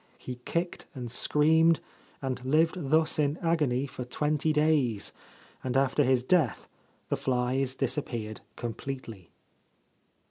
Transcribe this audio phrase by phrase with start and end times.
[0.17, 1.79] He kicked and screamed
[2.23, 5.11] and lived thus in agony for twenty days,
[5.63, 6.67] and after his death
[7.09, 9.29] the flies disappeared completely.